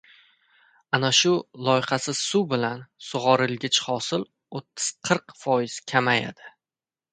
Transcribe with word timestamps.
Ana 0.97 1.11
shu 1.17 1.33
loyqasiz 1.67 2.21
suv 2.29 2.47
bilan 2.55 2.81
sug‘orilgich 3.09 3.83
hosil 3.91 4.27
o‘ttiz-qirq 4.61 5.39
foiz 5.45 5.79
kamayadi. 5.95 6.53